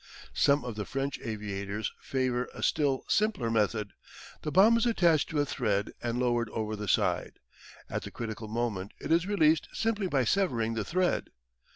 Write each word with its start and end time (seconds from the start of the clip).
Some 0.33 0.65
of 0.65 0.73
the 0.77 0.83
French 0.85 1.19
aviators 1.21 1.91
favour 1.99 2.49
a 2.55 2.63
still 2.63 3.05
simpler 3.07 3.51
method. 3.51 3.93
The 4.41 4.51
bomb 4.51 4.75
is 4.77 4.87
attached 4.87 5.29
to 5.29 5.39
a 5.39 5.45
thread 5.45 5.91
and 6.01 6.17
lowered 6.17 6.49
over 6.49 6.75
the 6.75 6.87
side. 6.87 7.33
At 7.87 8.01
the 8.01 8.09
critical 8.09 8.47
moment 8.47 8.93
it 8.99 9.11
is 9.11 9.27
released 9.27 9.69
simply 9.73 10.07
by 10.07 10.23
severing 10.25 10.73
the 10.73 10.83
thread. 10.83 11.29